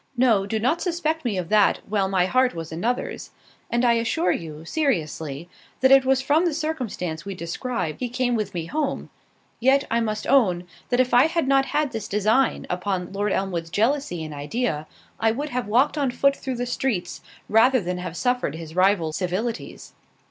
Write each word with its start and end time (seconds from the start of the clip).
No; 0.17 0.47
do 0.47 0.57
not 0.59 0.81
suspect 0.81 1.23
me 1.23 1.37
of 1.37 1.49
that, 1.49 1.81
while 1.87 2.09
my 2.09 2.25
heart 2.25 2.55
was 2.55 2.71
another's: 2.71 3.29
and 3.69 3.85
I 3.85 3.93
assure 3.93 4.31
you, 4.31 4.65
seriously, 4.65 5.47
that 5.81 5.91
it 5.91 6.05
was 6.05 6.23
from 6.23 6.43
the 6.45 6.55
circumstance 6.55 7.23
we 7.23 7.35
described 7.35 7.99
he 7.99 8.09
came 8.09 8.33
with 8.33 8.55
me 8.55 8.65
home—yet, 8.65 9.83
I 9.91 9.99
must 9.99 10.25
own, 10.25 10.63
that 10.89 10.99
if 10.99 11.13
I 11.13 11.27
had 11.27 11.47
not 11.47 11.67
had 11.67 11.91
this 11.91 12.07
design 12.07 12.65
upon 12.67 13.13
Lord 13.13 13.31
Elmwood's 13.31 13.69
jealousy 13.69 14.23
in 14.23 14.33
idea, 14.33 14.87
I 15.19 15.29
would 15.29 15.49
have 15.49 15.67
walked 15.67 15.99
on 15.99 16.09
foot 16.09 16.35
through 16.35 16.55
the 16.57 16.65
streets, 16.65 17.21
rather 17.47 17.79
than 17.79 17.99
have 17.99 18.17
suffered 18.17 18.55
his 18.55 18.75
rival's 18.75 19.17
civilities. 19.17 19.93